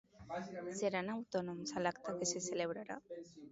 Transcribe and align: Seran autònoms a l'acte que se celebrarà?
Seran 0.79 1.11
autònoms 1.17 1.75
a 1.81 1.85
l'acte 1.85 2.17
que 2.23 2.31
se 2.33 2.43
celebrarà? 2.49 3.01